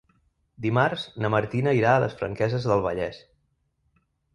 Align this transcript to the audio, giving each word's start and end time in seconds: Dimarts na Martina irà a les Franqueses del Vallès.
Dimarts 0.65 1.03
na 1.25 1.31
Martina 1.35 1.75
irà 1.83 1.95
a 1.99 2.03
les 2.07 2.19
Franqueses 2.23 2.69
del 2.73 2.87
Vallès. 2.91 3.25